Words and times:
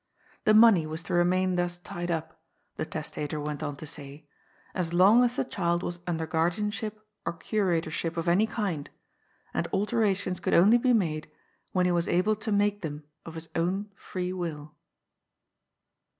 The 0.45 0.55
money 0.55 0.87
was 0.87 1.03
to 1.03 1.13
remain 1.13 1.57
thus 1.57 1.77
tied 1.77 2.09
up, 2.09 2.41
the 2.75 2.87
testator 2.87 3.39
went 3.39 3.61
on 3.61 3.75
to 3.75 3.85
say, 3.85 4.25
as 4.73 4.93
long 4.93 5.23
as 5.23 5.35
the 5.35 5.45
child 5.45 5.83
was 5.83 5.99
under 6.07 6.25
guardianship 6.25 7.07
or 7.23 7.33
curatorship 7.33 8.17
of 8.17 8.27
any 8.27 8.47
kind, 8.47 8.89
and 9.53 9.67
alterations 9.71 10.39
could 10.39 10.55
only 10.55 10.79
be 10.79 10.91
made, 10.93 11.29
when 11.71 11.85
he 11.85 11.91
was 11.91 12.07
able 12.07 12.35
to 12.37 12.51
make 12.51 12.81
them 12.81 13.03
of 13.27 13.35
his 13.35 13.47
own 13.55 13.91
free 13.95 14.33
will. 14.33 14.73